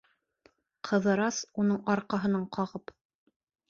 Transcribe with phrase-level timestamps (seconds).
[0.89, 3.01] Ҡыҙырас, уның арҡаһынан ҡағып: